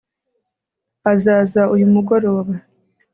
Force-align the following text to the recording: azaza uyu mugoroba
azaza 1.11 1.61
uyu 1.73 1.87
mugoroba 1.93 2.53